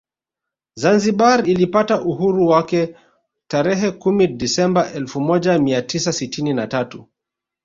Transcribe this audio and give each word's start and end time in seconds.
Zanzibar 0.75 1.49
ilipata 1.49 2.01
uhuru 2.05 2.47
wake 2.47 2.95
tarehe 3.47 3.91
kumi 3.91 4.27
Desemba 4.27 4.93
elfu 4.93 5.21
moja 5.21 5.59
mia 5.59 5.81
tisa 5.81 6.13
sitini 6.13 6.53
na 6.53 6.67
tatu 6.67 7.09